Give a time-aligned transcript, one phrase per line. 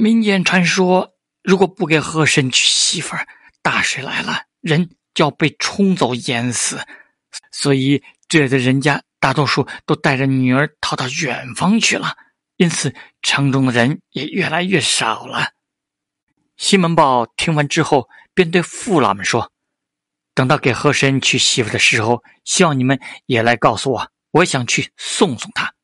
[0.00, 3.26] 民间传说，如果不给和珅娶媳妇儿，
[3.62, 6.80] 大水来了，人就要被冲走淹死。
[7.50, 12.14] 所以，这里的人家大多数都带着女儿逃到远方去了。
[12.58, 15.48] 因此，城中的人也越来越少了。
[16.56, 19.50] 西门豹听完之后，便对父老们说
[20.32, 25.74] ：“等到给和珅娶媳妇的时候，希望你们也来告诉我，我想去送送他。”